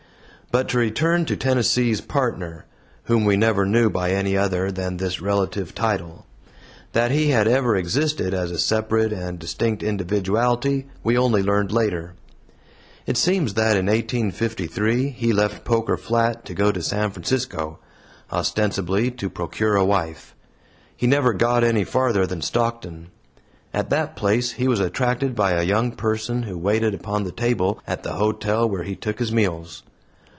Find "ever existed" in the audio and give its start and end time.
7.47-8.33